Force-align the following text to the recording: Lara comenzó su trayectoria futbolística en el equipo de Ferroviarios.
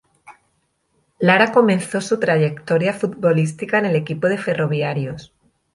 Lara 1.19 1.51
comenzó 1.51 2.01
su 2.01 2.19
trayectoria 2.19 2.91
futbolística 2.91 3.77
en 3.77 3.85
el 3.85 3.95
equipo 3.95 4.29
de 4.29 4.39
Ferroviarios. 4.39 5.31